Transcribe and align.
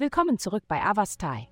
Willkommen 0.00 0.38
zurück 0.38 0.62
bei 0.66 0.82
Avastai. 0.82 1.46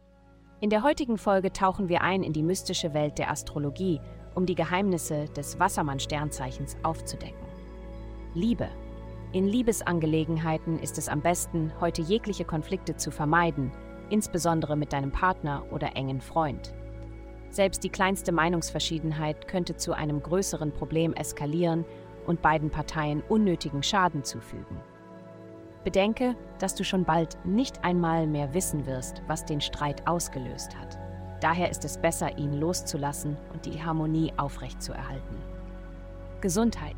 In 0.62 0.70
der 0.70 0.82
heutigen 0.82 1.18
Folge 1.18 1.52
tauchen 1.52 1.90
wir 1.90 2.00
ein 2.00 2.22
in 2.22 2.32
die 2.32 2.42
mystische 2.42 2.94
Welt 2.94 3.18
der 3.18 3.30
Astrologie, 3.30 4.00
um 4.34 4.46
die 4.46 4.54
Geheimnisse 4.54 5.26
des 5.26 5.60
Wassermann-Sternzeichens 5.60 6.78
aufzudecken. 6.82 7.46
Liebe. 8.32 8.70
In 9.32 9.46
Liebesangelegenheiten 9.46 10.78
ist 10.78 10.96
es 10.96 11.10
am 11.10 11.20
besten, 11.20 11.74
heute 11.78 12.00
jegliche 12.00 12.46
Konflikte 12.46 12.96
zu 12.96 13.10
vermeiden, 13.10 13.70
insbesondere 14.08 14.78
mit 14.78 14.94
deinem 14.94 15.12
Partner 15.12 15.66
oder 15.70 15.94
engen 15.94 16.22
Freund. 16.22 16.72
Selbst 17.50 17.84
die 17.84 17.90
kleinste 17.90 18.32
Meinungsverschiedenheit 18.32 19.46
könnte 19.46 19.76
zu 19.76 19.92
einem 19.92 20.22
größeren 20.22 20.72
Problem 20.72 21.12
eskalieren 21.12 21.84
und 22.26 22.40
beiden 22.40 22.70
Parteien 22.70 23.22
unnötigen 23.28 23.82
Schaden 23.82 24.24
zufügen. 24.24 24.78
Bedenke, 25.84 26.34
dass 26.58 26.74
du 26.74 26.84
schon 26.84 27.04
bald 27.04 27.38
nicht 27.44 27.84
einmal 27.84 28.26
mehr 28.26 28.52
wissen 28.54 28.86
wirst, 28.86 29.22
was 29.26 29.44
den 29.44 29.60
Streit 29.60 30.06
ausgelöst 30.06 30.76
hat. 30.76 30.98
Daher 31.40 31.70
ist 31.70 31.84
es 31.84 31.98
besser, 31.98 32.36
ihn 32.36 32.54
loszulassen 32.54 33.36
und 33.52 33.64
die 33.64 33.82
Harmonie 33.82 34.32
aufrechtzuerhalten. 34.36 35.36
Gesundheit. 36.40 36.96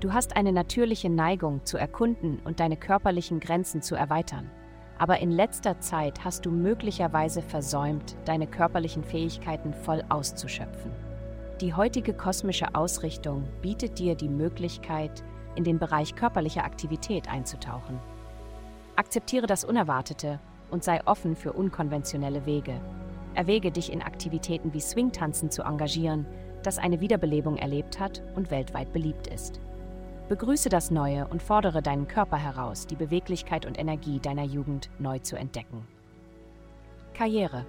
Du 0.00 0.12
hast 0.12 0.36
eine 0.36 0.52
natürliche 0.52 1.10
Neigung 1.10 1.64
zu 1.64 1.76
erkunden 1.76 2.40
und 2.44 2.58
deine 2.58 2.76
körperlichen 2.76 3.38
Grenzen 3.38 3.82
zu 3.82 3.94
erweitern. 3.94 4.50
Aber 4.98 5.18
in 5.18 5.30
letzter 5.30 5.80
Zeit 5.80 6.24
hast 6.24 6.46
du 6.46 6.50
möglicherweise 6.50 7.42
versäumt, 7.42 8.16
deine 8.24 8.46
körperlichen 8.46 9.04
Fähigkeiten 9.04 9.72
voll 9.72 10.02
auszuschöpfen. 10.08 10.90
Die 11.60 11.74
heutige 11.74 12.12
kosmische 12.12 12.74
Ausrichtung 12.74 13.44
bietet 13.60 13.98
dir 13.98 14.14
die 14.14 14.28
Möglichkeit, 14.28 15.22
in 15.54 15.64
den 15.64 15.78
Bereich 15.78 16.14
körperlicher 16.14 16.64
Aktivität 16.64 17.28
einzutauchen. 17.28 18.00
Akzeptiere 18.96 19.46
das 19.46 19.64
Unerwartete 19.64 20.38
und 20.70 20.84
sei 20.84 21.00
offen 21.06 21.34
für 21.34 21.52
unkonventionelle 21.52 22.44
Wege. 22.44 22.80
Erwäge 23.34 23.70
dich 23.70 23.90
in 23.92 24.02
Aktivitäten 24.02 24.74
wie 24.74 24.80
Swingtanzen 24.80 25.50
zu 25.50 25.62
engagieren, 25.62 26.26
das 26.62 26.78
eine 26.78 27.00
Wiederbelebung 27.00 27.56
erlebt 27.56 27.98
hat 27.98 28.22
und 28.34 28.50
weltweit 28.50 28.92
beliebt 28.92 29.26
ist. 29.26 29.60
Begrüße 30.28 30.68
das 30.68 30.90
Neue 30.90 31.26
und 31.28 31.42
fordere 31.42 31.82
deinen 31.82 32.06
Körper 32.06 32.36
heraus, 32.36 32.86
die 32.86 32.96
Beweglichkeit 32.96 33.66
und 33.66 33.78
Energie 33.78 34.20
deiner 34.20 34.44
Jugend 34.44 34.90
neu 34.98 35.18
zu 35.18 35.36
entdecken. 35.36 35.86
Karriere. 37.14 37.66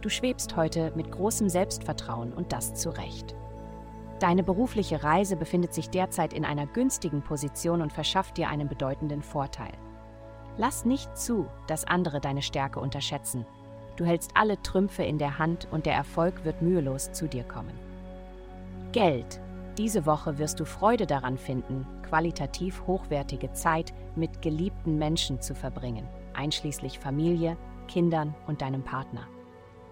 Du 0.00 0.08
schwebst 0.08 0.56
heute 0.56 0.92
mit 0.96 1.12
großem 1.12 1.48
Selbstvertrauen 1.48 2.32
und 2.32 2.52
das 2.52 2.74
zu 2.74 2.90
Recht. 2.90 3.36
Deine 4.18 4.42
berufliche 4.42 5.02
Reise 5.02 5.36
befindet 5.36 5.74
sich 5.74 5.90
derzeit 5.90 6.32
in 6.32 6.44
einer 6.44 6.66
günstigen 6.66 7.22
Position 7.22 7.82
und 7.82 7.92
verschafft 7.92 8.36
dir 8.36 8.48
einen 8.48 8.68
bedeutenden 8.68 9.22
Vorteil. 9.22 9.72
Lass 10.58 10.84
nicht 10.84 11.16
zu, 11.16 11.46
dass 11.66 11.84
andere 11.84 12.20
deine 12.20 12.42
Stärke 12.42 12.80
unterschätzen. 12.80 13.46
Du 13.96 14.04
hältst 14.04 14.32
alle 14.34 14.60
Trümpfe 14.62 15.02
in 15.02 15.18
der 15.18 15.38
Hand 15.38 15.68
und 15.70 15.86
der 15.86 15.94
Erfolg 15.94 16.44
wird 16.44 16.62
mühelos 16.62 17.12
zu 17.12 17.28
dir 17.28 17.44
kommen. 17.44 17.78
Geld. 18.92 19.40
Diese 19.78 20.04
Woche 20.04 20.38
wirst 20.38 20.60
du 20.60 20.66
Freude 20.66 21.06
daran 21.06 21.38
finden, 21.38 21.86
qualitativ 22.06 22.86
hochwertige 22.86 23.52
Zeit 23.52 23.94
mit 24.16 24.42
geliebten 24.42 24.98
Menschen 24.98 25.40
zu 25.40 25.54
verbringen, 25.54 26.06
einschließlich 26.34 26.98
Familie, 26.98 27.56
Kindern 27.88 28.34
und 28.46 28.60
deinem 28.60 28.82
Partner. 28.82 29.26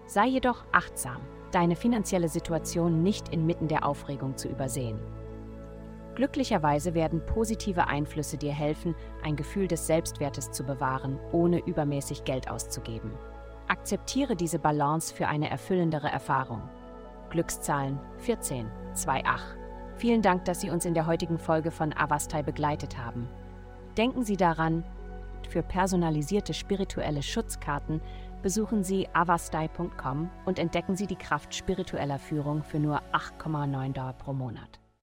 Sei 0.05 0.27
jedoch 0.27 0.65
achtsam, 0.71 1.21
deine 1.51 1.75
finanzielle 1.75 2.29
Situation 2.29 3.01
nicht 3.01 3.29
inmitten 3.29 3.67
der 3.67 3.85
Aufregung 3.85 4.37
zu 4.37 4.49
übersehen. 4.49 4.99
Glücklicherweise 6.15 6.93
werden 6.93 7.25
positive 7.25 7.87
Einflüsse 7.87 8.37
dir 8.37 8.51
helfen, 8.51 8.95
ein 9.23 9.35
Gefühl 9.35 9.67
des 9.67 9.87
Selbstwertes 9.87 10.51
zu 10.51 10.63
bewahren, 10.63 11.17
ohne 11.31 11.59
übermäßig 11.65 12.25
Geld 12.25 12.49
auszugeben. 12.49 13.11
Akzeptiere 13.67 14.35
diese 14.35 14.59
Balance 14.59 15.15
für 15.15 15.27
eine 15.27 15.49
erfüllendere 15.49 16.09
Erfahrung. 16.09 16.61
Glückszahlen 17.29 17.97
14, 18.17 18.69
28. 18.91 19.57
Vielen 19.95 20.21
Dank, 20.21 20.43
dass 20.45 20.59
Sie 20.59 20.69
uns 20.69 20.83
in 20.83 20.93
der 20.93 21.05
heutigen 21.05 21.37
Folge 21.37 21.71
von 21.71 21.93
Avastai 21.93 22.43
begleitet 22.43 22.97
haben. 22.97 23.29
Denken 23.97 24.23
Sie 24.23 24.35
daran, 24.35 24.83
für 25.47 25.63
personalisierte 25.63 26.53
spirituelle 26.53 27.23
Schutzkarten 27.23 28.01
besuchen 28.41 28.83
Sie 28.83 29.07
avastai.com 29.13 30.29
und 30.45 30.59
entdecken 30.59 30.97
Sie 30.97 31.07
die 31.07 31.15
Kraft 31.15 31.55
spiritueller 31.55 32.19
Führung 32.19 32.63
für 32.63 32.79
nur 32.79 33.01
8,9 33.13 33.93
Dollar 33.93 34.13
pro 34.13 34.33
Monat. 34.33 34.80